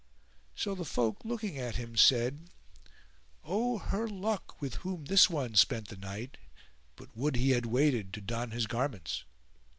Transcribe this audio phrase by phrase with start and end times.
[0.55, 2.49] So the folk looking at him said,
[3.43, 6.37] "O her luck with whom this one spent the night!
[6.95, 9.25] but would he had waited to don his garments."